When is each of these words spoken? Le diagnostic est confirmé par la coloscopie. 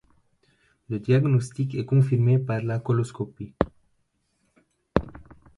Le 0.89 0.97
diagnostic 0.99 1.75
est 1.75 1.85
confirmé 1.85 2.39
par 2.39 2.63
la 2.63 2.79
coloscopie. 2.79 3.53